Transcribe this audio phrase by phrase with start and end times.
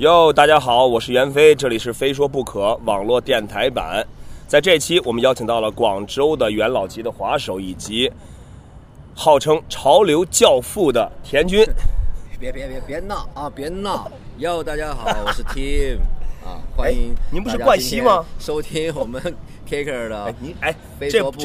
[0.00, 4.02] 哟，大家好，我是袁飞，这里是《非说不可》网络电台版。
[4.46, 8.10] 在这期，我们邀请到了广州的元老级的滑手，以及
[9.14, 11.66] 号称潮流教父的田军。
[12.40, 13.52] 别别别别闹啊！
[13.54, 14.10] 别闹！
[14.38, 15.98] 哟，大家好，我是 Tim
[16.44, 18.24] 啊，欢迎哎您不是冠希吗？
[18.38, 19.20] 收听我们
[19.68, 21.38] Kicker 的哎，你哎，非这不可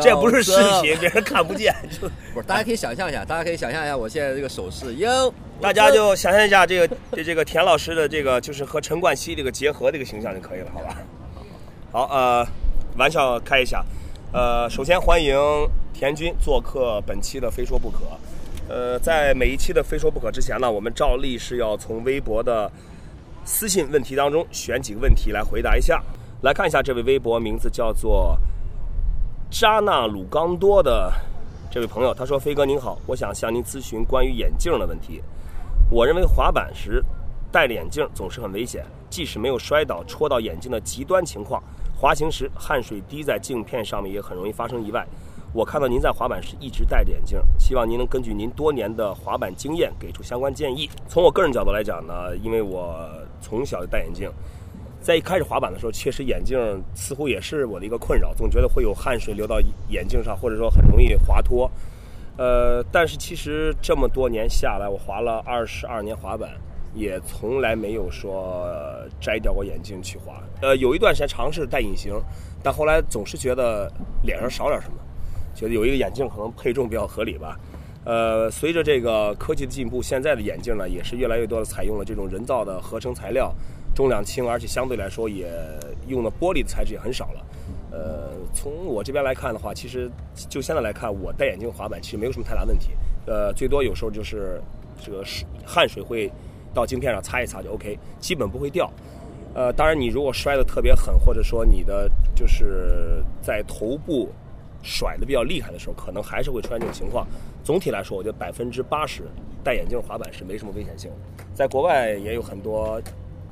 [0.00, 0.52] 这不是视
[0.82, 1.74] 频，别人看不见。
[2.00, 10.96] 就不是，大家可以想象一下，大家可以想象一下我现在这个手势，哟，大家就想象一下这个这这个田老师的这个就是和陈冠希这个结合这个形象就可以了，好吧？
[11.92, 12.46] 好，呃，
[12.96, 13.84] 玩笑开一下，
[14.32, 15.36] 呃，首先欢迎
[15.92, 17.98] 田军做客本期的《非说不可》。
[18.68, 22.70] 呃，在每一期的《非说不可》之前呢，我们照例是要从微博的
[23.50, 26.00] 私信问题当中选几个问题来回答一下。
[26.42, 28.38] 来看一下这位微博名字叫做
[29.50, 31.12] 扎纳鲁刚多的
[31.68, 35.20] 这位朋友，他说：“飞哥您好，我想向您咨询关于眼镜的问题。
[35.90, 37.04] 我认为滑板时
[37.50, 41.60] 戴着眼镜总是很危险，即使没有摔倒戳到眼睛的极端情况，
[41.98, 45.04] 滑行时汗水滴在镜片上面也很容易发生意外。
[45.52, 50.88] 我看到您在滑板时一直戴着眼镜，希望您能根据您多年的滑板经验给出相关建议。
[51.08, 53.08] 从我个人角度来讲呢，因为我
[53.40, 54.30] 从小就戴眼镜，
[55.00, 56.56] 在一开始滑板的时候，确实眼镜
[56.94, 61.68] 似乎也是我的一个困扰，总觉得会有汗水流到眼镜上，或者说很容易滑脱。
[62.36, 66.48] 呃，但是其实这么多年下来，我滑了二十二年滑板，
[66.94, 68.70] 也从来没有说
[69.20, 70.40] 摘掉过眼镜去滑。
[70.62, 72.14] 呃，有一段时间尝试戴隐形，
[72.62, 73.90] 但后来总是觉得
[74.22, 74.96] 脸上少点什么，
[75.60, 77.60] 觉得有一个眼镜可能配重比较合理吧。
[78.06, 83.54] 呃，随着这个科技的进步，现在的眼镜呢也是越来越多的采用了这种人造的合成材料，
[83.94, 85.52] 重量轻，而且相对来说也
[86.08, 87.46] 用的玻璃的材质也很少了。
[87.92, 90.10] 呃，从我这边来看的话，其实
[90.48, 92.92] 就现在来看，我戴眼镜滑板其实没有什么太大问题。
[93.26, 94.58] 呃，最多有时候就是
[94.98, 96.32] 这个水汗水会
[96.72, 98.90] 到镜片上擦一擦就 OK，基本不会掉。
[99.52, 104.30] 呃，当然你如果摔得特别狠，或者说你的就是在头部
[104.82, 107.26] 甩的比较厉害的时候，可能还是会出现这种情况。
[107.62, 109.22] 总体来说，我觉得百分之八十
[109.62, 111.44] 戴眼镜滑板是没什么危险性的。
[111.54, 113.00] 在国外也有很多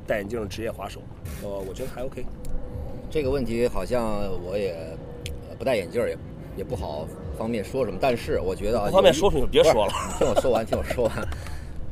[0.07, 1.01] 戴眼镜的职业滑手，
[1.43, 2.25] 呃，我觉得还 OK。
[3.11, 4.73] 这个问题好像我也
[5.49, 6.17] 呃不戴眼镜也
[6.59, 7.07] 也不好
[7.39, 11.29] 方便说什么，但是我觉得啊，不方便说出去别说了你 听我说完，听我说完。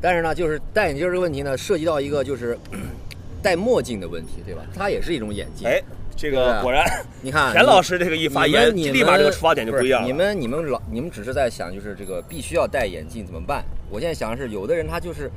[0.00, 2.56] 但是呢，就是戴眼镜这个问题呢，涉及到一个就是
[3.42, 4.62] 戴墨镜的问题，对吧？
[4.74, 5.66] 它也是一种眼镜。
[5.68, 5.82] 哎，
[6.16, 6.84] 这个果然，
[7.20, 10.06] 你看田老师这个一发言，你立马这个出发点就不一样了。
[10.06, 13.64] 你们你们老你们只是在想，就是这个必须要戴眼镜怎么办？
[13.90, 15.30] 我现在想的是，有的人他就是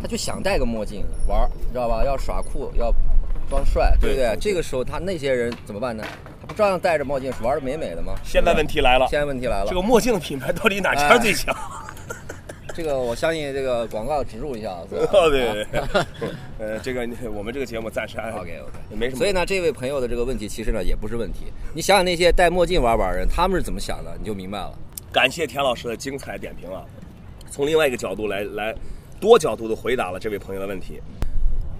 [0.00, 2.04] 他就想戴个墨镜玩儿，你知道吧？
[2.04, 2.94] 要耍酷，要
[3.48, 6.04] 装帅，对不对这个时候他那些人怎么办呢？
[6.40, 8.14] 他不照样戴着墨镜玩的美美的吗？
[8.22, 11.54] 现在问题来了，现在问题来了，这个墨镜品牌到底哪家最强？
[12.76, 14.98] 这个我相信这个广告植入一下， 对
[15.30, 15.80] 对对，
[16.60, 19.18] 呃，这个我们这个节目暂时安 OK OK，也没什么。
[19.18, 21.46] 所以呢，这位朋友的这个问题其实呢也不是问题。
[21.74, 24.78] 你想想那些戴墨镜玩玩的人，他们是怎么想的，你就明白了。
[25.10, 26.84] 感谢田老师的精彩点评啊！
[27.50, 28.74] 从另外一个角度来来
[29.18, 31.00] 多角度的回答了这位朋友的问题。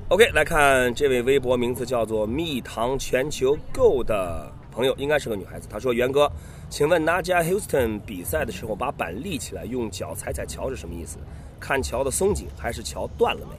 [0.09, 5.69] OK，来看这位微博名字叫做“蜜糖全球 Go” 的朋友，应该是个女孩子。
[5.71, 6.31] 她说：“袁哥，
[6.69, 11.17] 请问 Nadia Houston 比赛的时候把板立起来，用脚踩踩桥是什么意思？
[11.59, 13.55] 看桥的松紧还是桥断了没？”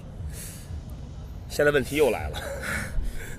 [1.49, 2.41] 现在问题又来了，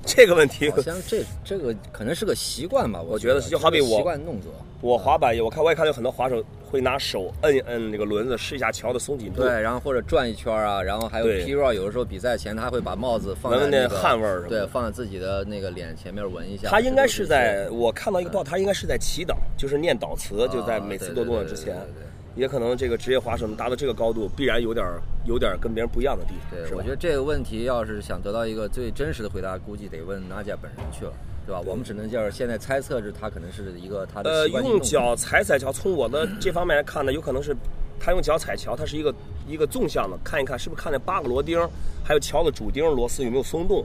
[0.17, 4.51] 这个问题好像这这个可能是个习惯吧，我我觉得就好比我习惯动作。
[4.81, 9.43] 我滑板也，我看我也看到有很多滑手会拿手摁一摁那个轮子，试一下桥的松紧度。
[9.43, 16.69] 对，然后或者转一圈啊，然后还有对 P roll，有的时候比赛前他会把帽子放在那个汗味儿对，放在自己的那个脸前面闻一下。
[16.69, 22.09] 他应该是在我看到一个报，他应该是在祈祷，就是念祷词，啊就在每次做动作之前对对对。
[22.39, 26.51] 也可能这个职业滑手能达到这个高度，必然有点儿有点儿跟别人不一样的地方。
[26.51, 31.13] 对，我觉得这个问题要是想得到一个最真实的回答，估计得问娜姐本人去了，
[31.45, 31.61] 对吧？
[31.67, 37.53] 我们只能就是现在猜测是他可能是一个他的呃，用脚踩踩桥，从我的这方面来看呢，有可能是
[37.99, 39.13] 他用脚踩桥，它是一个
[39.49, 41.59] 一个纵向的，看一看是不是看那八个螺钉，
[42.05, 43.85] 还有桥的主钉螺丝有没有松动。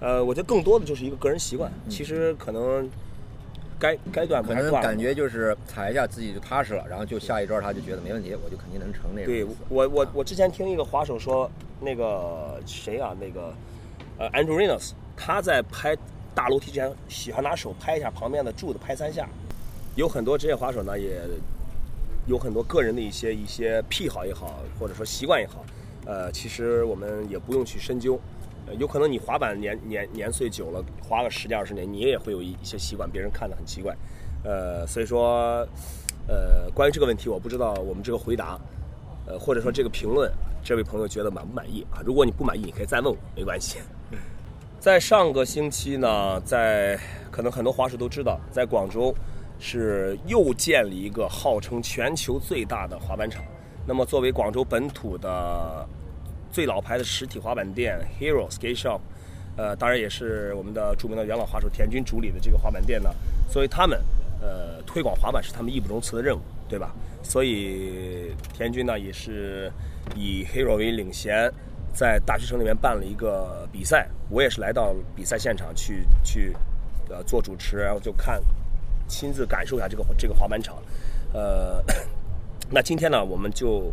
[0.00, 2.90] 呃，我觉得更多的就是一个个人习惯，其实可能
[3.78, 9.44] 该该断不可能感觉就是踩一下自己就踏实了，然后就下一招他就觉得没问题，我就肯定能成那种对。
[9.68, 11.50] 我我我之前听一个滑手说，
[11.80, 13.52] 那个谁啊，那个
[14.18, 15.96] 呃 Andrew Reynolds，他在拍
[16.34, 19.28] 大楼梯之前喜欢拿手拍一下旁边的柱子，拍三下。
[19.94, 21.20] 有很多职业滑手呢，也
[22.26, 25.64] 有很多个人的一些一些癖好也好，或者说习惯也好，
[26.06, 28.18] 呃，其实我们也不用去深究。
[28.66, 33.96] 呃，有可能你滑板年年年岁久了，滑个十几二十年，你也会有一一些习惯，别人看得很奇怪。
[34.44, 35.66] 呃，所以说，
[36.26, 38.58] 呃，关于这个问题，我不知道我们这个回答
[39.26, 40.30] 呃，或者说这个评论，
[40.64, 42.02] 这位朋友觉得满不满意啊？
[42.04, 43.78] 如果你不满意，你可以再问我，没关系。
[44.78, 46.98] 在上个星期呢，在
[47.30, 49.12] 可能很多滑手都知道，在广州
[49.58, 53.44] 是又建立一个号称全球最大的滑板场。
[53.84, 55.88] 那么作为广州本土的
[56.56, 58.98] 最老牌的实体滑板店 Hero Skate Shop，
[59.58, 63.10] 呃，当然也是我们的著名的元老滑手田军主理的这个滑板店呢，
[63.52, 64.02] 作为他们
[64.40, 66.94] 呃推广滑板是他们义不容辞的任务，对吧？
[67.22, 69.70] 所以田军呢也是
[70.14, 71.52] 以 Hero 为领衔，
[71.92, 76.56] 在大学城里面办了一个比赛，我也是来到比赛现场去去
[77.10, 78.42] 呃做主持，然后就看
[79.06, 80.78] 亲自感受一下这个这个滑板场。
[81.34, 81.84] 呃，
[82.72, 83.92] 那今天呢，我们就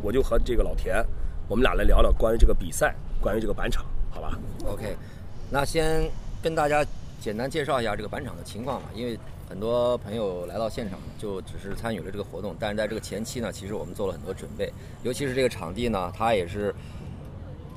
[0.00, 1.04] 我就和这个老田，
[1.46, 4.96] 我们俩来聊聊关于这个比赛，关于这个板场，好吧？OK，
[5.50, 6.08] 那先
[6.42, 6.84] 跟大家
[7.20, 16.74] 简单介绍一下这个板场的情况吧，因为很多朋友来到现场就只是参与了这个活动，但是在这个前期呢，其实我们做了很多准备，尤其是这个场地呢，它也是，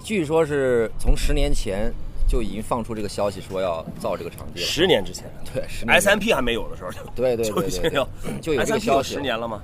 [0.01, 1.91] 据说是从十年前
[2.25, 5.25] 就已经放出这个消息说要造这个场地了，十年之前。
[5.53, 7.61] 对，十年，S M P 还没有的时候就对对对对。
[7.63, 9.45] 就已经有对就有这个消息十年了。
[9.45, 9.61] 吗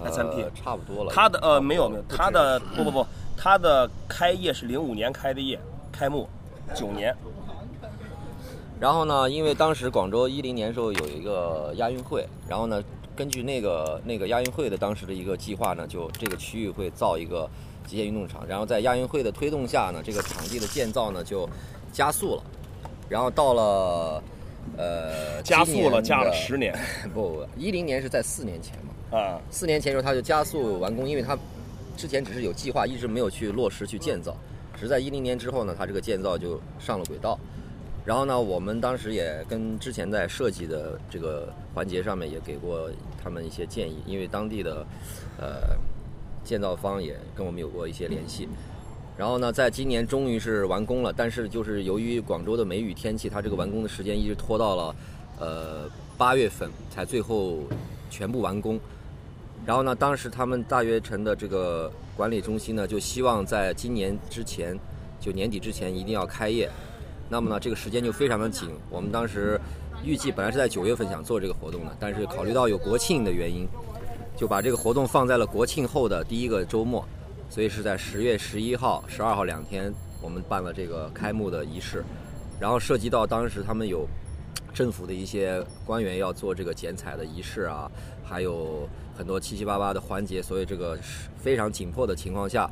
[0.00, 3.06] 呃？S M P 差不多了，它的呃没有没有，不止它的不不不，
[3.42, 5.58] 它的开业是零五年开的业，
[5.90, 6.28] 开幕
[6.76, 7.12] 九年，
[8.78, 12.80] 然后呢，因为当时广州一零年时候有一个亚运会，然后呢，
[13.16, 17.50] 根据那个那个亚运会的当时的一个计划呢，就这个区域会造一个
[17.84, 21.48] 极限运动场，然后在亚运会的推动下呢，这个场地的建造呢就
[21.92, 22.42] 加速了，
[23.08, 24.22] 然后到了
[24.76, 26.72] 呃加速了，加了十年
[27.12, 29.40] 不不，一零年是在四年前嘛，啊。
[29.50, 31.36] 四年前的时候他就加速完工，因为他
[31.96, 34.36] 之前只是有计划，一直没有去落实去建造，
[34.74, 37.38] 只是在一零年之后呢，它这个建造就上了轨道。
[38.04, 42.90] 然后呢，我们当时也跟之前在设计的这个环节上面也给过
[43.22, 44.84] 他们一些建议，因为当地的
[45.38, 45.76] 呃
[46.42, 48.48] 建造方也跟我们有过一些联系。
[49.16, 54.96] 然后呢，在今年终于是完工了，但是就是由于广州的梅雨天气，它这个完工的时间一直拖到了
[55.38, 57.60] 呃八月份才最后
[58.10, 58.80] 全部完工。
[59.64, 64.78] 然后呢，当时他们大悦城的这个管理中心呢，就希望在今年之前，
[65.20, 66.68] 就年底之前一定要开业。
[67.28, 68.68] 那么呢，这个时间就非常的紧。
[68.90, 69.60] 我们当时
[70.04, 73.66] 预计本来是在九月份想做这个活动的，但是考虑到有国庆的原因，
[74.36, 77.06] 就把这个活动放在了国庆后的第一个周末，
[77.48, 82.04] 所以是在十月十一号、十二号两天，我们办了这个开幕的仪式。
[82.58, 84.06] 然后涉及到当时他们有
[84.72, 87.90] 政府的一些官员要做这个剪彩的仪式啊，
[88.24, 92.68] 还有很多七七八八的环节，所以这个是非常紧迫的情况下，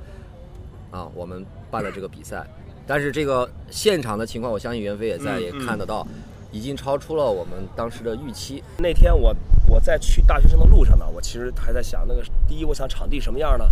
[0.90, 2.46] 啊，我们办了这个比赛。
[2.86, 6.06] 但是这个现场的情况，我相信袁飞也在，嗯也看得到，
[6.50, 8.64] 已经超出了我们当时的预期。
[8.78, 9.36] 那天我
[9.68, 13.64] 我在去大学生的路上呢，我其实还在想，那个第一，我想场地什么样呢？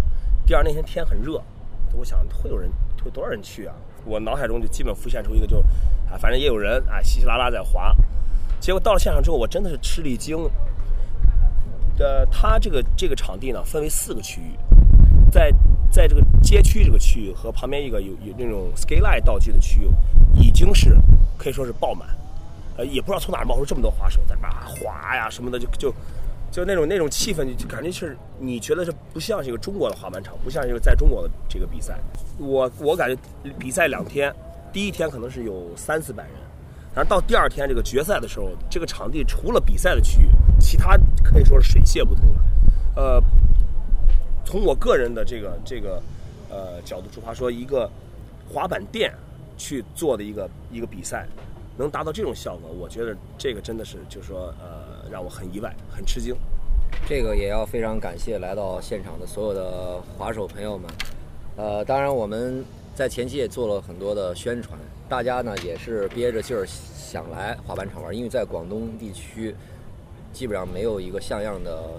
[0.47, 1.43] 第二，那天天很热，
[1.95, 2.71] 我想会有人
[3.03, 3.75] 会多少人去啊？
[4.05, 5.59] 我脑海中就基本浮现出一个就，
[6.09, 7.97] 啊，反正也有人啊，稀稀拉拉在滑。
[8.69, 10.37] 结果到了现场之后，我真的是吃了一惊。
[11.99, 14.53] 呃，它这个这个场地呢，分为四个区域，
[15.33, 15.51] 在
[15.91, 19.89] 在这个街区这个区域和旁边一个有有那种 skyline 道具的区域，
[20.35, 20.95] 已经是
[21.39, 22.11] 可以说是爆满。
[22.77, 25.95] 呃，也不知道从哪儿冒出这么多滑手在那儿滑呀什么的，就就
[26.51, 31.99] 就那种那种气氛，就感觉是你觉得这不像是一个中国的滑板场，不像一个在中国的这个比赛。
[32.37, 33.19] 我我感觉
[33.59, 34.31] 比赛两天，
[34.75, 36.33] 第一天可能是有三四百人，
[36.99, 40.29] 然后到第二天这个决赛的时候，这个场地除了比赛的区域，
[40.59, 42.45] 其他可以说是水泄不通了。
[42.97, 43.23] 呃，
[44.45, 46.03] 从我个人的这个这个
[46.51, 47.89] 呃角度出发，说一个
[48.53, 49.15] 滑板店
[49.57, 51.25] 去做的一个一个比赛，
[51.77, 56.35] 能达到这种效果，我觉得这个真的是就是说呃让我很意外，很吃惊。
[57.07, 60.91] 这个也要非常感谢来到现场的所有的滑手朋友们。
[61.55, 62.65] 呃，当然我们
[62.99, 64.77] 在前期也做了很多的宣传，
[65.09, 69.55] 大家呢也是憋着劲儿想来滑板场玩，因为在广东地区
[70.33, 71.93] 基本上没有一个像样的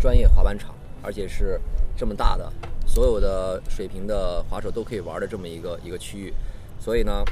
[0.00, 0.72] 专业滑板场，
[1.02, 1.60] 而且是
[1.96, 2.52] 这么大的，
[2.86, 6.32] 所有的水平的滑手都可以玩的这么一个一个区域，
[6.78, 7.24] 所以呢，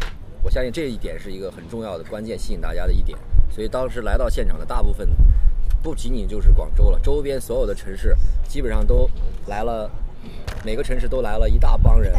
[0.42, 3.16] 我相信这一点是一个很重要的关键，吸引大家的一点。
[3.48, 5.08] 所以当时来到现场的大部分，
[5.84, 8.16] 不仅仅就是广州了，周边所有的城市
[8.48, 9.08] 基本上都
[9.46, 9.88] 来了，
[10.64, 12.12] 每个城市都来了一大帮人。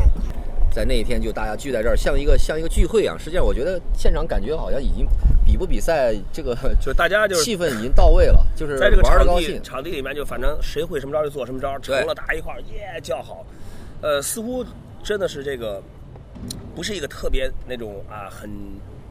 [0.75, 3.17] 在那一天就大家聚在这儿，像一个像一个聚会一样。
[3.17, 5.08] 实际上，我觉得现场感觉好像已经
[5.46, 9.58] 比不比赛这个就大家就是气氛已经到位了，就是在这个场地。
[9.63, 13.46] 场地里面，就反正谁会什么招就做什么招，成了大家一块儿耶叫好。
[14.01, 14.65] 呃，似乎
[15.01, 15.82] 真的是这个
[16.75, 18.50] 不是一个特别那种啊很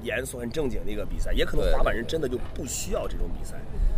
[0.03, 3.57] 严肃、很正经的一个比赛，也可能滑板人真的就不需要这种比赛。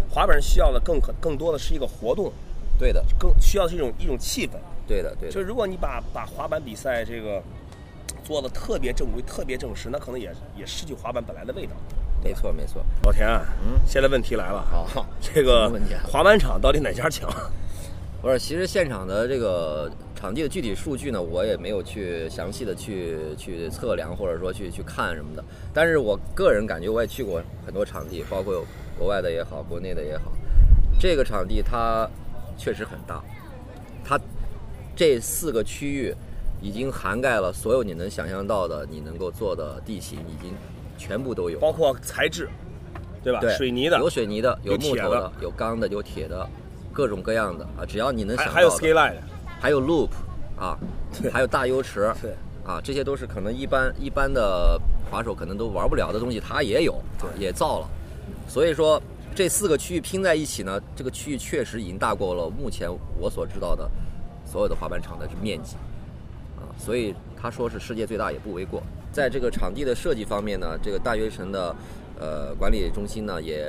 [0.09, 2.33] 滑板人需要的更可更多的是一个活动，
[2.79, 4.53] 对的，更需要的是一种一种气氛。
[4.87, 5.35] 对的，对的。
[5.35, 7.43] 就是如果你把把滑板比赛这个
[8.25, 11.73] 做的特别正规、特别正式，那可能也也失去滑板本来的味道。
[12.25, 12.85] 没错，没错。
[13.05, 13.29] 老田，
[13.63, 17.31] 嗯现在问题来了，好，这个问题啊滑板场到底哪家强？
[18.23, 25.45] 不是，其实现场的这个场地的具体数据呢，我也没有去详细的去去测量，或者说去去看什么的。
[25.73, 28.65] 但是我个人感觉，我也去过很多场地，包括
[28.99, 30.33] 国外的也好，国内的也好，
[30.99, 32.09] 这个场地它
[32.57, 33.46] 确实很大，它
[34.97, 36.15] 这四个区域
[36.63, 40.55] 已经涵盖了所有你能想象到的，你能够做的地形，已经
[40.97, 41.59] 全部都有。
[41.61, 42.49] 包括材质，
[43.23, 43.41] 对吧？
[43.41, 46.49] 对，水泥的有，水泥的，有木头的，有钢的，有铁的，
[46.95, 49.15] 各种各样的啊，只要你能想到还还有 skyline，
[49.61, 50.09] 还有 loop
[50.59, 50.79] 啊，
[51.31, 52.35] 还有大优池对
[52.65, 57.89] 啊，这些都是可能一般一般的滑手可能都玩不了的东西，它也有，啊也造了。
[58.49, 59.01] 所以说
[59.35, 62.89] 这四个区域拼在一起呢，这个区域确实已经大过了目前
[63.21, 63.89] 我所知道的
[64.57, 65.77] 所有的滑板场的面积
[66.57, 68.83] 啊，所以他说是世界最大也不为过。
[69.13, 71.77] 在这个场地的设计方面呢，这个大悦城的
[72.19, 73.69] 呃管理中心呢，也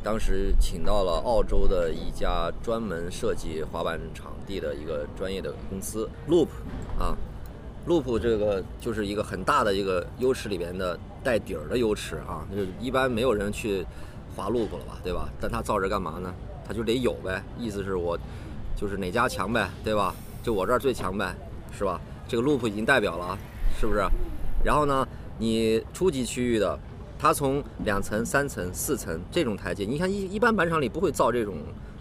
[0.00, 6.46] 当时请到了澳洲的一家专门设计滑板场地的一个专业的公司 Loop
[6.96, 7.16] 啊
[7.88, 13.84] ，Loop 这个就是一个很大的一个优池里边的带底儿的优池啊，就是一般没有人去
[14.36, 15.28] 滑 Loop 了吧，对吧？
[15.40, 16.32] 但他造这干嘛呢？
[16.64, 18.16] 他就得有呗，意思是我
[18.76, 20.14] 就是哪家强呗，对吧？
[20.42, 21.34] 就我这儿最强呗，
[21.70, 22.00] 是吧？
[22.26, 23.38] 这个 Loop 已经代表了，
[23.80, 24.06] 是不是？
[24.64, 25.06] 然后呢，
[25.38, 26.78] 你初级区域的，
[27.18, 31.56] 它从两层、三层、四层这种台阶，你看一一般板场里不会造这种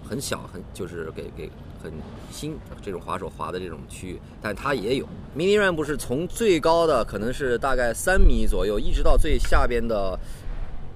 [0.07, 1.49] 很小、很就是给给
[1.81, 1.91] 很
[2.31, 5.07] 新这种滑手滑的这种区域，但它也有。
[5.35, 10.19] Mini Ramp 是从最高的可能是大概三米左右，一直到最下边的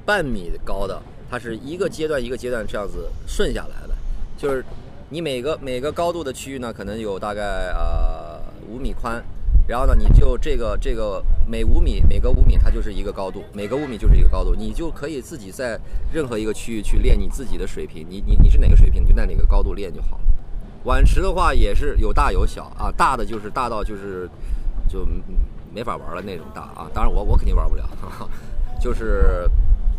[0.05, 3.95] 半米高的，它是一个阶段一个阶段这样子顺下来的，
[4.37, 4.65] 就是
[5.13, 7.41] 你每个每个高度的区域呢，可能有大概
[7.75, 9.21] 呃五米宽，
[9.67, 15.77] 然后呢，你就这个这个每五米每隔五米它就是一个高度，每隔五米就是一个高度，你就可以自己在
[16.13, 20.23] 任何一个区域去练你自己的水平，你你你是哪个水平，你就在哪个高度练就好了。
[20.85, 24.29] 碗池的话也是有大有小啊，大的就是大到就是
[24.87, 25.05] 就
[25.73, 28.29] 没法玩了那种大啊，当然我我肯定玩不了，哈哈，
[28.79, 29.45] 就是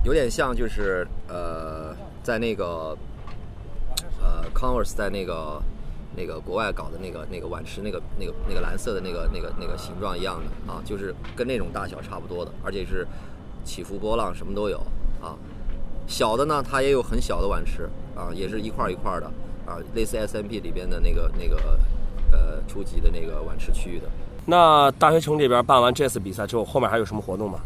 [0.05, 2.97] 有点像就是呃在那个
[4.53, 5.61] Converse 在那个
[6.17, 13.07] 那个国外搞的那个那个碗池那个那个那个蓝色的那个那个那个形状一样的啊，就是跟那种大小差不多的，而且是
[13.65, 14.79] 起伏波浪什么都有
[15.21, 15.37] 啊。
[16.07, 19.27] 小的呢，它也有很小的碗池啊，也是一块一块的
[19.65, 21.79] 啊，类似 SMP 里边的那个那个
[22.31, 24.07] 呃初级的那个碗池区域的。
[24.45, 27.61] 那大学城这边办完这次比赛之后，后面还有什么活动吗？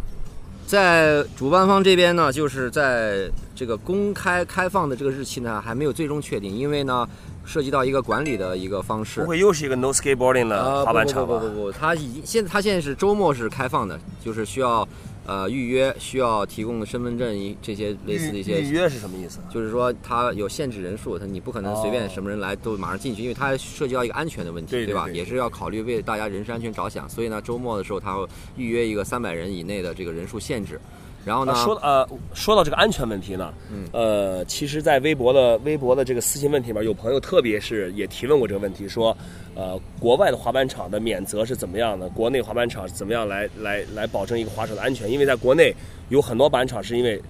[0.66, 7.08] 在主办方这边呢，就是在这个公开开放的这个日期呢，还没有最终确定，因为呢，
[7.44, 9.20] 涉及到一个管理的一个方式。
[9.20, 11.49] 不会又是一个 no skateboarding 的呃，滑板场吧不不？
[11.49, 14.87] 不不不，它已经现在它现在是周末是开放的，就是需要
[15.26, 19.40] 呃预约，需要提供身份证一这些类似的一些预预约是什么意思？
[19.50, 25.04] 就是说它有限制人数，它你不可能随便什么人来都马上进去，因为它涉及到一个安全的问题，吧？
[25.04, 30.80] 对对对也是要考虑为大家人身安全着想，所以呢，周末的时候它会预约一个三百人以内的这个人数限制，
[31.26, 39.14] 然后呢，啊说呃，说到这个安全问题呢，嗯呃，其实，在微博的微博的这个私信问题里面，有朋友特别是也提问过这个问题，说，
[39.56, 42.09] 呃，国外的滑板场的免责是怎么样的？
[42.11, 45.11] 国内滑板场怎么样来来来保证一个滑手的安全？
[45.11, 45.75] 因为在国内
[46.11, 47.21] 有很多板场是因为，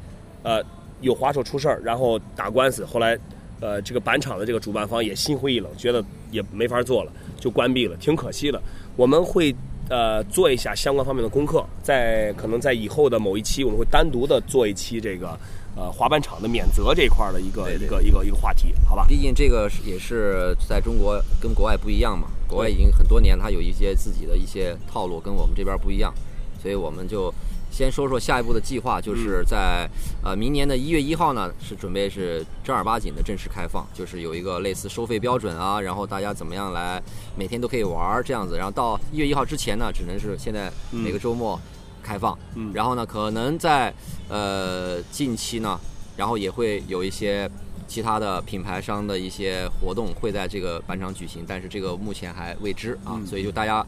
[0.43, 0.63] 呃，
[1.01, 3.19] 有滑手出事儿，然后打官司，后来，
[3.61, 7.11] 呃，这个板场的这个主办方也心灰意冷，觉得也没法做了，
[7.41, 8.61] 就关闭了，挺可惜的。
[8.95, 9.55] 我们会
[9.89, 15.39] 呃做一下相关方面的功课，在可能在以后的某一期，我们会单独的做一期这个
[15.77, 19.05] 呃滑板场的免责这一块儿的一个一个一个一个话题，好吧？
[19.09, 26.13] 毕竟这个是也是在中国跟国外不一样嘛，国外已经很多年，它有一些自己的一些套路跟我们这边不一样，
[26.61, 27.33] 所以我们就
[27.77, 29.87] 先说说下一步的计划，就是在
[30.25, 37.03] 呃明年的一月一号呢，是准备是正儿八经的正式开放，就是有一个类似收费标准啊，然后大家怎么样来
[37.37, 41.61] 每天都可以玩儿这样子，然后到一月一号之前呢，只能是现在每个周末
[42.03, 42.73] 开放，嗯。
[42.73, 43.93] 然后呢，可能在
[44.31, 45.79] 呃近期呢，
[46.17, 47.47] 然后也会有一些
[47.87, 53.27] 其他的品牌商的一些活动会在这个板场举行，但是这个目前还未知啊，嗯。
[53.27, 53.85] 所以就大家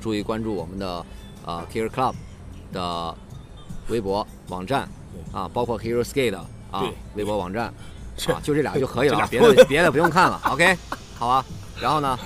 [0.00, 1.04] 注意关注我们的
[1.44, 2.14] 呃 Kicker Club
[2.72, 3.14] 的
[3.88, 4.88] 微博网站
[5.32, 6.36] 啊，包括 Hero Skate
[6.70, 7.72] 啊微博网站
[8.16, 10.76] 这啊，就这俩就可以了啊，别的别的不用看了， OK，
[11.18, 11.44] 好吧。
[11.80, 12.18] 然后呢，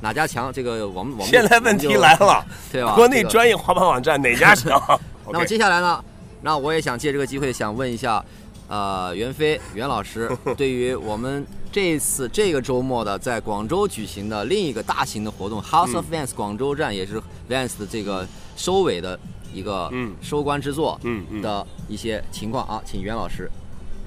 [0.00, 0.50] 哪家强？
[0.52, 2.94] 这个我们我们现在问题来，了，对吧？
[2.94, 4.80] 国内专业滑板网站哪家强？
[5.30, 6.02] 那么接下来呢，
[6.40, 8.24] 那我也想借这个机会想问一下，
[8.68, 19.18] 呃袁飞袁老师对于我们这次这个周末的在广州举行的另一个大型的活动 House of Vans 广州站，也是 Vans 的这个收尾的
[19.54, 23.50] 一个嗯收官之作嗯嗯的一些情况啊，请袁老师，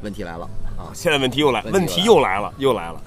[0.04, 3.02] 问题来了啊，现在问题又来，问题又来了，又来了。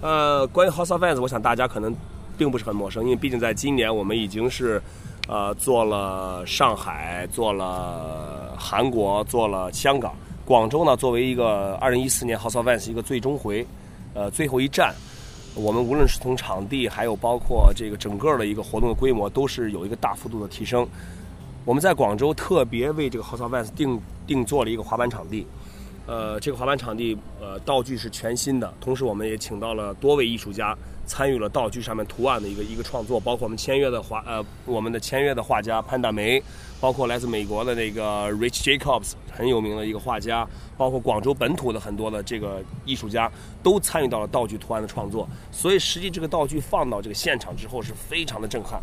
[0.00, 1.94] 呃，关于 House of Vans，我想大家可能
[2.38, 4.80] 并不是很陌生，因为毕竟在今年我们已经是
[5.28, 10.14] 呃做了上海，做了韩国，做了香港，
[10.46, 13.66] 广州呢作为一个二零一四年 House of Vans 一个最终回，
[14.14, 14.94] 呃最后一站。
[15.56, 20.86] 我们无论是从场地，还有包括这个整个的一个活动的规模，都是有一个大幅度的提升。
[21.66, 25.46] 我们在广州特别为这个 House of Vans 定定做了一个滑板场地，
[26.06, 36.42] 呃，这个滑板场地呃道具是全新的，同时我们也请到了多位艺术家参与了道具上面图案的一个一个创作，包括我们签约的画呃我们的签约的画家潘大梅，
[36.80, 40.48] 包括来自美国的那个 Rich Jacobs 很有名的一个画家，
[40.78, 43.30] 包括广州本土的很多的这个艺术家
[43.62, 48.80] 都参与到了道具图案的创作，所以实际这个道具放到这个现场之后是非常的震撼。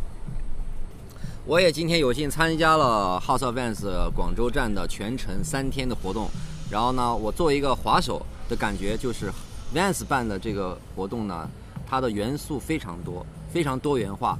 [1.50, 6.30] 我也今天有幸参加了 House of Vans 广州站的全程三天的活动，
[6.70, 9.32] 然后呢，我作为一个滑手的感觉就是
[9.74, 11.50] Vans 办的这个活动呢，
[11.88, 14.38] 它的元素非常多，非常多元化。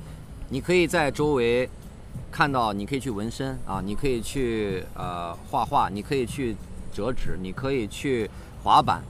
[0.50, 1.70] 你可以在周围
[2.30, 6.58] 看到，你可以去纹身啊，你可以去呃画画，你可以去
[6.94, 8.30] 折纸，你可以去
[8.62, 9.02] 滑板，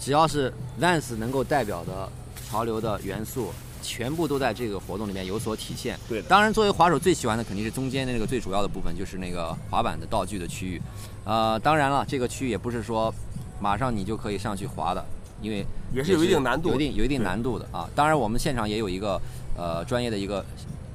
[0.00, 2.10] 只要是 Vans 能够代表的
[2.50, 3.52] 潮流的元素，
[3.84, 5.96] 全部都在这个活动里面有所体现。
[6.08, 10.82] 对当然作为滑手最喜欢的肯定是中间的那个最主要的部分，就是那个滑板的道具的区域。
[11.24, 13.14] 呃，当然了，这个区域也不是说
[13.60, 15.04] 马上你就可以上去滑的，
[15.40, 17.88] 因为也是有一定难度有一定有一定难度的啊。
[17.94, 19.20] 当然，我们现场也有一个
[19.56, 20.44] 呃专业的一个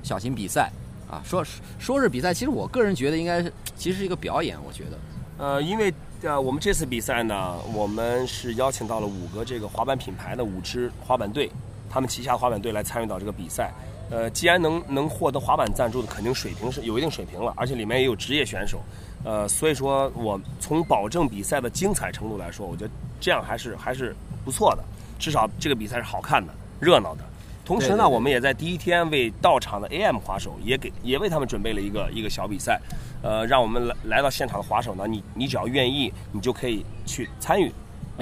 [0.03, 0.71] 小型比赛
[1.09, 1.45] 啊，说
[1.79, 4.97] 说是比赛，其实我个人觉得应该是其实是一个表演，我觉得。
[5.37, 11.49] 呃，因为呃，我们这次比赛呢，我们是邀请到了五个这个滑板品牌的五支滑板队，
[11.89, 13.73] 他们旗下滑板队来参与到这个比赛。
[14.11, 18.79] 呃，既然能能获得滑板赞助的，肯定水平是有一定水平了，而且里面也有职业选手。
[19.23, 24.83] 呃，所以说我从保证比赛的精彩程度来说，我觉得这样还是还是不错的，
[25.19, 27.23] 至少这个比赛是好看的、热闹的。
[27.63, 32.81] 同时呢，对对对我们也在第一天为到场的 AM 滑手也给也为他们准备了一个一个小比赛，
[33.21, 37.71] 呃，让我们来来到现场的滑手呢，你你只要愿意，你就可以去参与。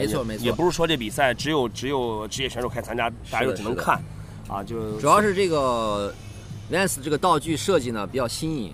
[0.02, 4.02] 也没错没错也不是说这比赛只有只有职业选手可以参加，大家就只能看，
[4.48, 6.14] 啊，就主要是这个
[6.72, 8.74] Vans 这个道具设计呢比较新颖，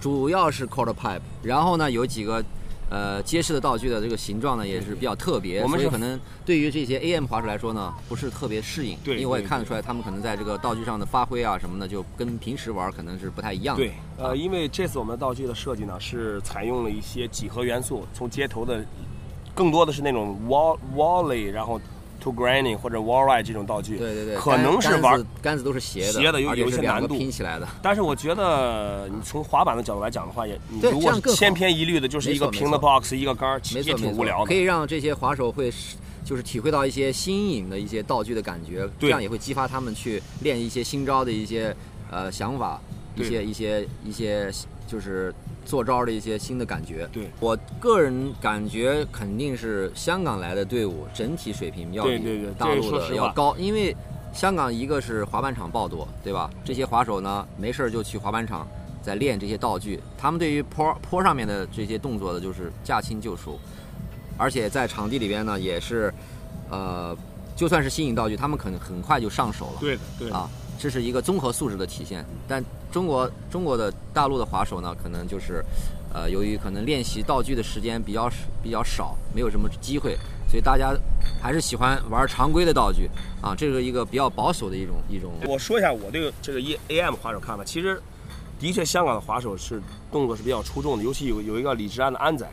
[0.00, 2.44] 主要是 quarter pipe，然后呢有几个
[2.90, 13.82] 呃揭示的道具的这个形状呢也是比较特别，我们是所以可能对于这些 AM 滑手来说呢不是特别适应，对因为我也看得出来他们可能在这个道具上的发挥啊什么的就跟平时玩可能是不太一样的。
[13.82, 18.84] 对，呃，因为这次我们的道具的设计呢，是采用了一些几何元素，从街头的
[19.54, 21.80] 更多的是那种 wall wally，然后
[22.20, 27.68] to granny 或者 wall ride 这种道具，对对对，可能是玩杆子杆子都是斜的，斜的有有一些难度拼起来的。
[27.82, 34.46] 但是我觉得你从滑板的角度来讲的话，也你如果千篇一律的，就是一个平的 box 一个杆儿，其实也挺无聊的。
[34.46, 35.70] 可以让这些滑手会
[36.24, 41.76] 就是体会到一些新颖的一些道具的感觉，这样也会激发他们去练一些新招的一些
[42.10, 42.80] 呃想法，
[43.14, 44.50] 一些一些一些
[44.86, 47.08] 就是做招的一些新的感觉。
[47.12, 53.96] 对我个人感觉肯定是香港来的队伍整体水平要比大陆的要高，因为
[54.32, 56.50] 香港一个是滑板场爆多，对吧？
[56.64, 58.66] 这些滑手呢没事儿就去滑板场。
[59.04, 63.60] 在练这些道具，他们对于坡坡上面的这些动作的，就是驾轻就熟，
[64.38, 66.10] 而且在场地里边呢，也是，
[66.70, 67.14] 呃，
[67.54, 69.72] 就算是新颖道具，他们可能很快就上手了。
[69.78, 70.34] 对的，对的。
[70.34, 72.24] 啊，这是一个综合素质的体现。
[72.46, 75.64] 但中国中国的大陆的滑手呢，可能就是，
[76.12, 78.30] 呃，由于可能练习道具的时间比较
[78.62, 80.16] 比较少，没有什么机会，
[80.48, 80.94] 所以大家
[81.42, 83.08] 还是喜欢玩常规的道具
[83.42, 85.32] 啊，这是一个比较保守的一种一种。
[85.46, 88.00] 我说一下我对这个一 A M 滑手看法，其实
[88.60, 89.82] 的确香港的滑手是
[90.12, 92.48] 动作是比较出众的，尤其有有一个李志安的安仔，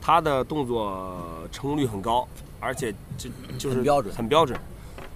[0.00, 1.18] 他的动作
[1.50, 2.26] 成功率很高，
[2.60, 4.58] 而且这就是很标准很标准。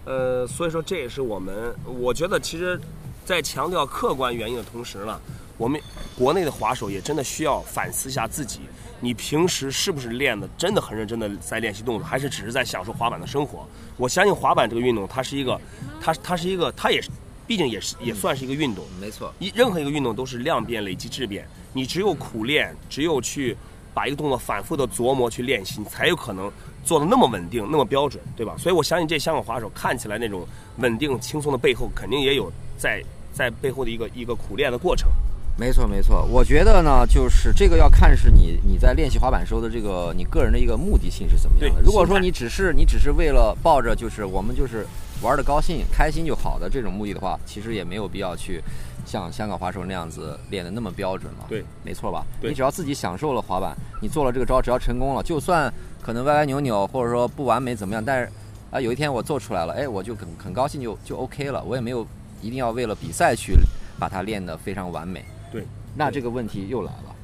[0.06, 2.80] 呃，所以说这也是我们，我觉得其实，
[3.24, 5.20] 在强调客观原因的同时呢，
[5.58, 5.80] 我们
[6.16, 8.60] 国内的滑手也真的需要反思一下自己，
[9.00, 13.66] 你平时是不是练的真的很认真的在练习动作，还是只是在享受滑板的生活？
[13.96, 15.60] 我相信滑板这个运动，它是一个，
[16.00, 17.10] 它它是一个，它也是，
[17.44, 18.84] 毕竟也是也算是一个运动。
[19.00, 23.56] 没错，一任何一个运动都是量变累积质变，你只有苦练，只有去
[23.92, 26.52] 把一个动作反复的琢磨去练习，你才有可能
[26.86, 28.54] 做的那么稳定、那么标准，对吧？
[28.56, 30.46] 所以我相信这香港滑手看起来那种
[30.78, 35.10] 稳定轻松的背后，肯定也有在在背后的一个一个苦练的过程。
[35.58, 41.80] 没错没错，我觉得呢，就是这个要看是你你在练习滑板时候的这个你个人的一个目的性是怎么样的。
[41.80, 44.86] 对如果说你只是你只是为了抱着就是我们就是
[45.22, 48.62] 玩的高兴开心就好的这种目的的话，其实也没有必要去
[49.06, 51.46] 像香港滑手那样子练的那么标准了。
[51.48, 52.22] 对，没错吧？
[52.38, 55.72] 对你只要自己享受了滑板，你做了这个招，只要成功了，就算
[56.06, 58.30] 可能歪歪扭扭或者说不完美怎么样，但是
[58.70, 62.06] 啊有一天我做出来了，哎，我就很很高兴就就 OK 了，我也没有
[62.40, 63.56] 一定要为了比赛去
[63.98, 65.24] 把它练得非常完美。
[65.50, 65.66] 对，
[65.96, 67.16] 那这个问题又来了，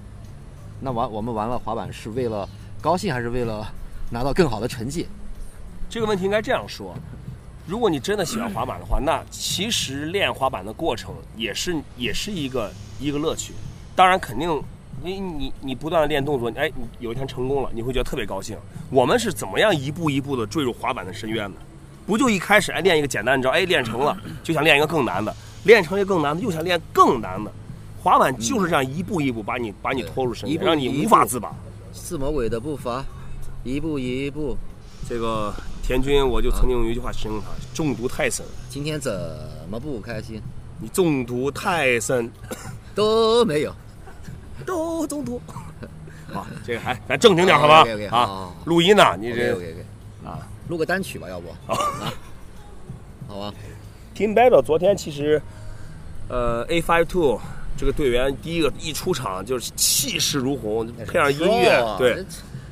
[0.80, 2.48] 那玩我们玩了滑板是为了
[2.80, 3.64] 高兴还是为了
[4.10, 5.06] 拿到更好的成绩？
[5.88, 6.92] 这个问题应该这样说：
[7.68, 13.52] 如果你真的喜欢滑板的话，那其实练滑板的过程也是也是一个一个乐趣。
[13.94, 14.60] 当然，肯定
[15.02, 18.56] 你你你不断的练动作，哎，你有一天成功了，你会觉得特别高兴。
[18.90, 21.58] 我们是怎么样一步一步的坠入滑板的深渊的？
[22.06, 25.34] 不就一开始哎练一个简单的招，哎练成了，就想练一个更难的，
[25.64, 27.50] 练成一个更难的，又想练更难的。
[28.02, 31.54] 滑板就是这样一步一步把你把你拖入深渊，让你无法自拔。
[31.92, 33.04] 四魔鬼的步伐，
[33.64, 34.56] 一步一步。
[35.08, 38.44] 这个田军，我就曾经用一句话形容他：中毒太深。
[38.68, 39.12] 今天怎
[39.70, 40.40] 么不开心？
[40.80, 42.30] 你中毒太深，
[42.94, 43.74] 都没有。
[44.62, 45.40] 都中毒。
[46.32, 49.52] 好，这个还咱正经点好吧啊，录音呢，你这
[50.24, 50.48] 啊。
[50.68, 51.50] 录个单曲吧，要不？
[51.70, 51.76] 啊，
[53.28, 53.52] 好吧。
[54.16, 55.42] Team Battle 昨天其实，
[56.28, 57.38] 呃，A Five Two
[57.76, 62.24] 这个队员第一个一出场就是气势如虹，配上音乐，对，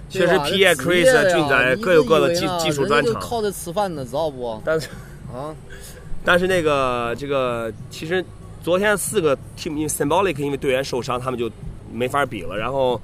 [0.09, 4.63] 确实 Pierre Chris 俊仔各有各的技技术专长靠着吃饭呢，知道不？
[4.65, 4.89] 但是
[5.35, 5.55] 啊，
[6.25, 8.25] 但是那个这个其实
[8.63, 11.51] 昨天四个 team 因为 Symbolic 因为队员受伤，他们就
[11.93, 12.57] 没法比了。
[12.57, 13.01] 然后，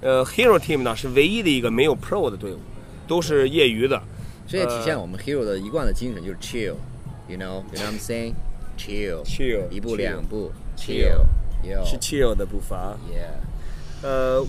[0.00, 2.58] 呃，Hero Team 呢是唯一的一个没有 Pro 的队伍，
[3.06, 4.00] 都是业余的。
[4.46, 12.96] 这也体现我们 Hero 的一贯的精神，就是 chill，you know，you know what I'm saying？chill，Chill，一步两步 chill，chill，是 chill 的步伐。
[13.08, 14.44] yeah，呃，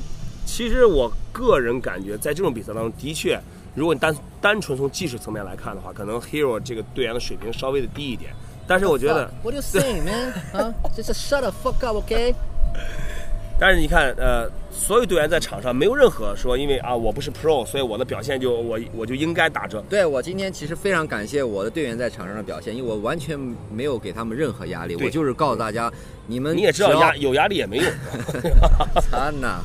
[0.45, 3.39] 其实我个人感觉，在这种比赛当中，的确，
[3.75, 8.31] 如果你单单纯从技术层面来看的话，可能 Hero 这个队员的水平稍微的低一点。
[8.67, 10.31] 但是我觉得，What you saying, man？
[10.53, 12.33] 啊，just shut the fuck up，OK？
[13.61, 19.83] 但是你看，呃，所有队员在场上没有任何说，因为啊我不是 Pro，所以我的表现就我我就应该打折。
[19.87, 23.37] 对我今天其实非常感谢我的队员在场上的表现，因为我完全
[23.71, 25.93] 没有给他们任何压力，我就是告诉大家，
[26.25, 27.85] 你们你也知道压有压力也没用。
[28.99, 29.59] 惨呐！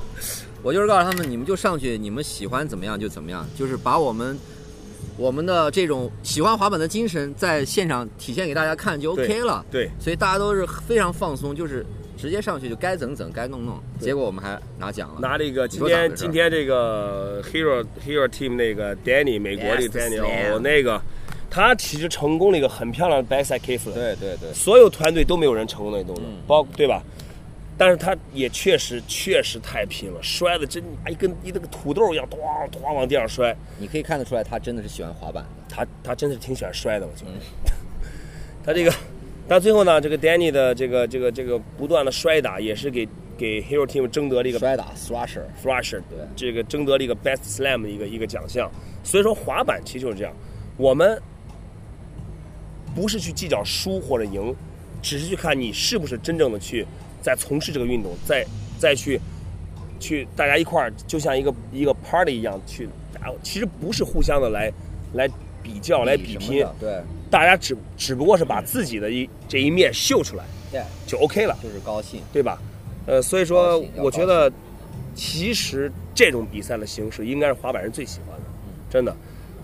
[0.62, 4.38] 我就是告诉他们，你们就上去，你们喜欢怎么样就怎么样，就是把我们
[5.16, 9.64] 我们的这种喜欢滑板的精神在现场体现给大家看就 OK 了。
[9.70, 15.20] 对，所以大家都是非常放松，就是直接上去就该整整该弄弄，结果我们还拿奖了。
[15.20, 20.20] 拿了一个今天今天这个 Hero Hero Team 那个 Danny 美国这个 Danny
[20.52, 21.00] 哦那个，
[21.50, 23.92] 他其实成功了一个很漂亮的 backside kickflip。
[23.92, 27.02] 对对对，所有团队都没有人成功的动作，嗯包对吧？
[27.78, 32.38] 但是他也确实确实太拼了，摔的真一跟一那个土豆一样，咣
[32.80, 33.54] 咣往地上摔。
[33.78, 35.50] 你可以看得出来，他真的是喜欢滑板的。
[35.68, 37.32] 他他真的是挺喜欢摔的，我觉得。
[37.32, 37.40] 嗯
[38.64, 38.90] 他这个，
[39.48, 46.18] 但最后呢，这个 Danny 的这个这个这个不断的摔打，也是给给 Hero Team 争得了一个摔打 thrasher，Thrasher 对。
[46.34, 48.70] 这个争得了一个 Best Slam 的一个一个奖项。
[49.04, 50.32] 所以说滑板其实就是这样，
[50.76, 51.20] 我们
[52.94, 54.52] 不是去计较输或者赢，
[55.00, 56.84] 只是去看你是不是真正的去
[57.22, 58.44] 在从事这个运动，再
[58.78, 59.20] 再去
[60.00, 62.88] 去大家一块儿就像一个一个 party 一样去，
[63.20, 64.72] 啊其实不是互相的来
[65.14, 65.28] 来
[65.62, 71.56] 比较来比拼，对大家只只不过是把自己的一这一面秀出来对，就 OK 了。
[71.62, 72.20] 就是高兴。
[72.32, 72.58] 对吧？
[73.06, 74.50] 呃，所以说我觉得，
[75.14, 78.44] 其实这种比赛的形式应该是滑板人最喜欢的，
[78.90, 79.16] 真的。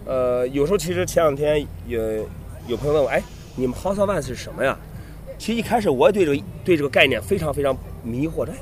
[0.05, 2.01] 呃，有时候其实前两天有
[2.68, 3.22] 有朋友问我，哎，
[3.57, 4.79] 你们 House of One 是什么呀？
[5.38, 8.55] 其实一开始我也对这个对这个概念非常非常迷惑，哎，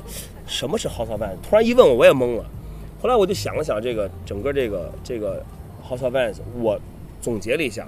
[0.47, 1.35] 什么是 House of One？
[1.47, 2.45] 突然一问我，我也懵了。
[3.01, 5.43] 后来我就想了想，这个整个这个这个
[5.87, 6.79] House of One，我
[7.21, 7.87] 总结了一下，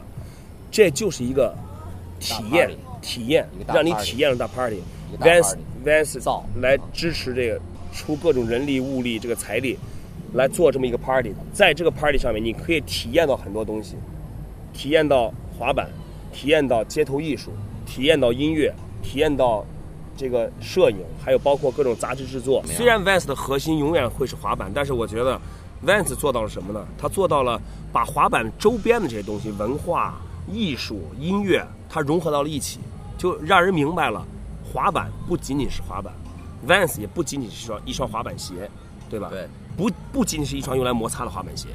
[0.73, 1.55] 这就是一个
[2.19, 4.81] 体验体验让你体验了大 party。
[5.19, 5.55] Vans
[5.85, 7.61] Vans 造来支持这个，
[7.93, 9.77] 出各种人力物力这个财力，
[10.33, 11.31] 来做这么一个 party。
[11.53, 13.95] 在这个 party 上面，你可以体验到很多东西，
[14.73, 15.87] 体验到滑板，
[16.33, 17.51] 体验到街头艺术，
[17.85, 19.63] 体验到音乐，体验到
[20.17, 22.63] 这个摄影，还有包括各种杂志制作。
[22.65, 25.39] 虽然 Vans 的核心永远会是滑板，但是我觉得
[25.85, 26.83] Vans 做到了什么呢？
[26.97, 30.19] 他做到了把滑板周边的这些东西，文化、
[30.51, 32.79] 艺术、音乐，它融合到了一起，
[33.17, 34.25] 就让人明白了，
[34.63, 36.13] 滑板不仅仅是滑板
[36.67, 38.69] ，Vans 也不仅仅是一双一双滑板鞋，
[39.09, 39.29] 对吧？
[39.29, 41.69] 对，不不仅仅是一双用来摩擦的滑板鞋，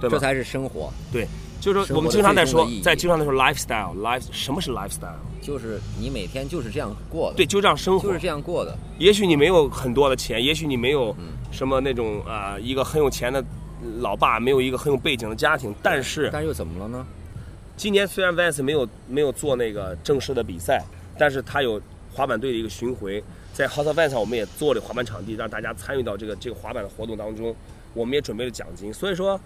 [0.00, 0.16] 对吧？
[0.16, 0.92] 这才是生活。
[1.12, 1.26] 对，
[1.60, 5.14] 就是说我们经常在说在经常在说 lifestyle，life 什么是 lifestyle？
[5.40, 8.08] 就是你每天就是这样过的，对，，就这样生活。
[8.08, 8.76] 就是这样过的。
[8.98, 13.42] 也许你没有很多的钱，也许你没有嗯什么那种啊、呃一个很有钱的
[14.00, 17.06] 老爸，没有一个很有背景的家庭，但是但是又怎么了呢？
[17.80, 20.84] 今年虽然 Vans 没有没有做那个正式的比赛，
[21.16, 21.80] 但是他有
[22.12, 27.56] 滑板队的一个巡回，在 of Vans 上我们也做了滑板场地，让大家参与到这个这个滑板的活动当中，
[27.94, 28.92] 我们也准备了奖金。
[28.92, 29.40] 所以说，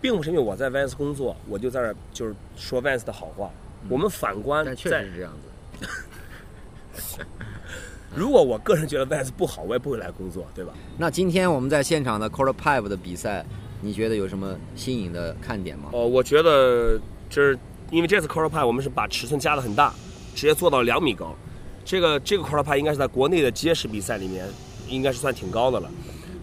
[0.00, 3.50] 并不是因为我在 Vans 工作，我就在那儿就是说 Vans 的好话。
[3.88, 5.32] 我们反观但确实是这样
[5.80, 7.26] 子。
[8.14, 10.72] 如果我个人觉得 Vans 不好，我也不会来工作，对吧？
[10.96, 13.44] 那今天我们在现场的 Quarter Pipe 的比赛，
[13.80, 15.90] 你觉得有什么新颖的看点吗？
[15.92, 16.96] 呃，我觉得
[17.28, 17.58] 就是
[17.92, 19.92] 因为这次 Quarter Pipe 我们是把尺寸加的很大，
[20.34, 21.36] 直接做到两米高。
[21.84, 24.48] 这个这个 Quarter Pipe 应该是在国内的街式比赛里面，
[24.88, 25.90] 应该是算挺高的了。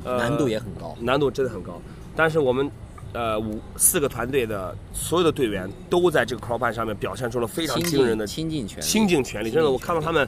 [0.03, 0.95] 呃，难度也很高。
[1.01, 1.81] 难度真的很高。
[2.15, 2.69] 但是我们
[3.13, 9.51] 呃五四个团队的所有的队员都在这个 Pipe 上面表现出了非常倾惊人的倾尽全力，倾尽全力。
[9.51, 10.27] 真的，我看到他们，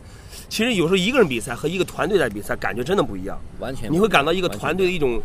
[0.50, 3.40] 其实有时候一个人比赛和一个团队在比赛，感觉真的不一样。
[3.60, 5.22] 完全你会感到一个团队的一种，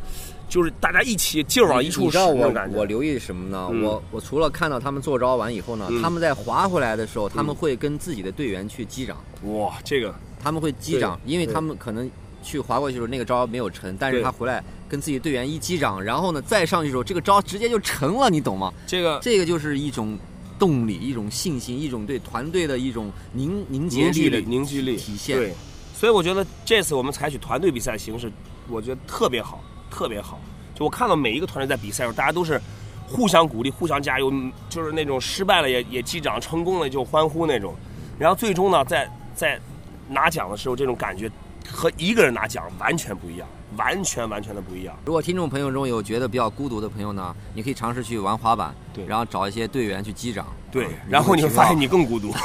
[0.48, 2.76] 就是大家一起劲儿往一处使那种感觉。
[2.76, 3.68] 我留意什么呢？
[3.72, 3.82] 嗯。
[3.82, 6.02] 我我除了看到他们做招完以后呢，嗯。
[6.02, 10.14] 他们在滑回来的时候，他们会跟自己的队员去击掌，哇，这个。
[10.38, 12.08] 他们会击掌，因为他们可能
[12.40, 18.72] 去滑过去的时候那个招没有成，但是他回来跟自己队员一击掌，然后呢再上去的时候，这个招直接就成了，你懂吗？
[18.87, 20.18] 这个这个就是一种
[20.59, 25.37] 动力，一种信心，一种对团队的一种凝凝聚的力凝聚力体现。
[25.37, 25.53] 对，
[25.94, 28.31] 所以我觉得这次我们采取团队比赛形式，
[28.68, 30.40] 我觉得特别好，特别好。
[30.75, 32.61] 就我看到每一个团队在比赛的时候，大家都是
[33.07, 37.75] 互相鼓励、互相加油，嗯就是那种失败了也也击掌，成功了就欢呼那种。
[38.18, 39.61] 然后最终呢，在在
[40.09, 41.31] 拿奖的时候，这种感觉
[41.70, 44.96] 和一个人拿奖完全不一样，完全完全的不一样。
[45.05, 49.05] 如果听众朋友中有觉得比较孤独的朋友呢，你可以尝试去玩滑板，对。
[49.07, 52.33] 然后找一些队员去击掌，对啊，然后你会发现你你更孤独。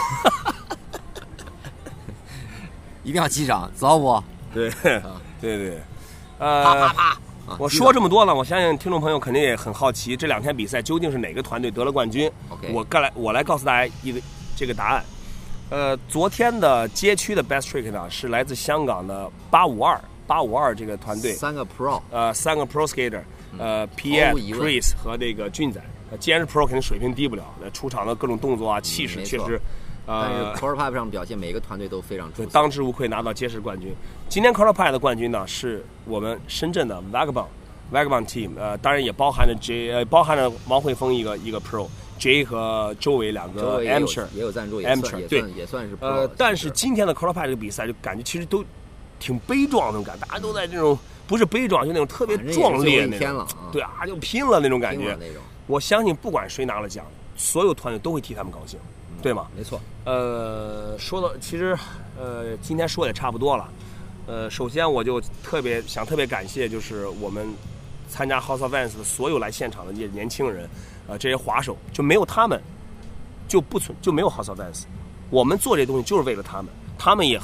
[3.04, 4.24] 一定要击掌，知道不？
[4.54, 5.22] 对，啊。
[5.40, 5.80] 对对，
[6.38, 7.18] 呃，啊
[7.58, 12.32] 我说这么多了，我相信听众朋友肯定也很好奇，这两天比赛究竟是哪个团队得了冠军？
[12.72, 14.22] 我该来，我来告诉大家一个
[14.56, 15.04] 这个答案。
[15.72, 20.00] 呃，昨天的街区的 Best Trick 呢，是来自香港的八五二
[20.32, 23.22] 八五二这个团队，三个 Pro，呃，三个 Pro Skater，
[23.58, 23.86] 呃
[24.34, 25.82] 问 Chris 和那个俊仔。
[26.10, 29.60] 呃既然是 Pro，肯定水平低不了，那出场的各种动作啊、气势确实，
[30.06, 32.50] 呃，Core Pipe 上表现每个团队都非常出，色。
[32.54, 33.94] 当之无愧拿到街市冠军。
[34.30, 37.48] 今天 Color Pie 的冠军呢，是我们深圳的 Vagabond
[37.91, 44.26] Vagabond Team，呃，当然也包含了 J，呃，包含了王慧峰一个一个 Pro，J 和周伟两个周围也有 Amateur。
[44.34, 48.63] 也有赞助，也 Amateur，算也对也算是呃。，但是今天的 Color Pie 这个比赛就感觉其实都
[49.22, 55.16] 挺悲壮那种感觉，大家都在这种不是悲壮，就那种特别壮烈那种对啊，就拼了那种感觉
[55.68, 57.06] 我相信不管谁拿了奖，
[57.38, 58.78] 所有团队都会替他们高兴，
[59.22, 59.48] 对吗？
[59.56, 59.80] 没错。
[60.04, 61.78] 呃，说到其实，
[62.20, 63.70] 呃，今天说也差不多了。
[64.28, 67.48] 呃，首先我就特别想特别感谢，就是我们
[68.10, 70.68] 参加 House of Vans 的所有来现场的这些年轻人，
[71.08, 72.62] 呃，这些滑手，就没有他们，
[73.48, 74.84] 就不存就没有 House of Vans。
[75.30, 77.40] 我们做这东西就是为了他们，他们也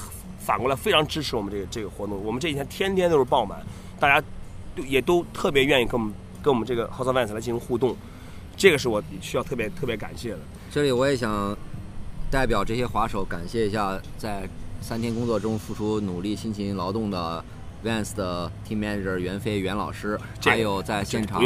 [0.47, 2.23] 反过来非常支持我们这个这个活动。
[2.23, 3.61] 我们这几天天天都是爆满，
[3.99, 4.25] 大家
[4.73, 7.93] 都也都特别愿意跟我们跟我们这个 House of Vans 来进行互动，
[8.55, 10.39] 这个是我需要特别特别感谢的。
[10.71, 11.53] 这里我也想
[12.31, 14.47] 代表这些滑手感谢一下在
[14.79, 17.43] 三天工作中付出努力、辛勤劳动的
[17.83, 21.41] Vans 的 Team Manager 袁飞袁老师，还有在现场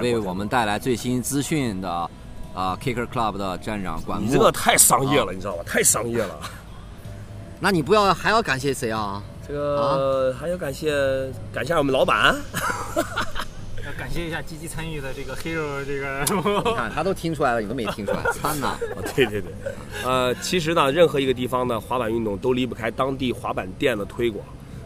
[0.00, 2.10] 为我们带来最新资讯的
[2.54, 4.26] 啊 Kicker Club 的站长管木。
[4.26, 5.62] 你这个太商业了，你知道吧？
[5.64, 6.40] 太商业了。
[7.60, 9.22] 那你不要还要感谢谁啊？
[9.46, 12.34] 这个还要感谢感谢我们老板，
[13.84, 16.24] 要感谢一下积极参与的这个 Hero 这个
[16.64, 18.78] 你看他都听出来了，你都没听出来，参呐！
[18.96, 19.52] 哦 对对对，
[20.04, 24.42] 呃，其实呢，任何一个地方的滑板运动都离不开当地滑板店的推广。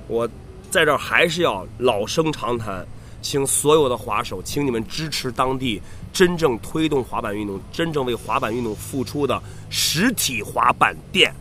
[0.08, 0.26] 我
[0.70, 2.84] 在这儿还是要老生常谈，
[3.22, 5.80] 请所有的滑手，请你们支持当地
[6.12, 11.32] 真正推动滑板运动、真正为滑板运动付出的实体滑板店，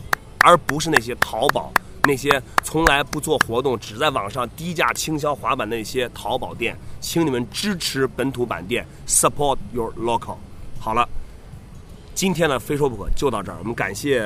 [0.43, 1.73] 而不是那些淘宝。
[2.06, 2.29] 那些
[2.63, 10.36] 从来不做活动，只在网上低价倾销滑板的那些淘宝店，请你们支持本土板店，support your local。
[10.82, 11.08] 好了，
[12.13, 14.21] 今天的非说不可就到这儿，我们感谢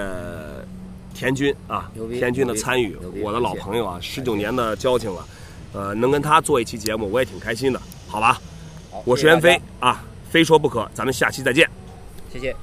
[1.14, 5.24] 田军啊田军的参与，我的老朋友啊，十九年的交情了，
[5.74, 8.42] 呃，能跟他做一期节目，我也挺开心的，好吧？
[9.06, 11.70] 我是袁飞啊，非说不可，咱们下期再见。
[12.34, 12.56] 谢谢。